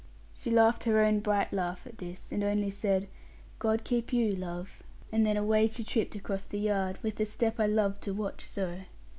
[0.33, 3.07] She laughed her own bright laugh at this, and only said,
[3.59, 4.81] 'God keep you, love!'
[5.11, 8.43] and then away she tripped across the yard, with the step I loved to watch
[8.43, 8.79] so.